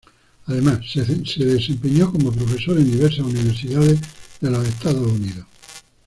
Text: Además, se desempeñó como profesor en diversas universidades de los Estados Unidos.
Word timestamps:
Además, 0.47 0.79
se 0.91 1.45
desempeñó 1.45 2.11
como 2.11 2.31
profesor 2.31 2.75
en 2.79 2.89
diversas 2.91 3.23
universidades 3.23 3.99
de 4.41 4.49
los 4.49 4.67
Estados 4.67 5.05
Unidos. 5.11 5.45